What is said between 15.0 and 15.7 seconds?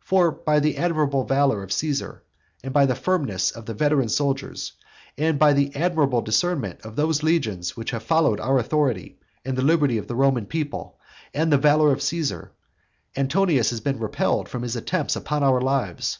upon our